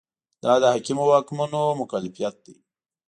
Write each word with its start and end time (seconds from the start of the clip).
دا 0.43 0.53
د 0.61 0.63
حاکمو 0.73 1.03
واکمنو 1.09 1.61
مکلفیت 1.81 2.35
دی. 2.45 2.55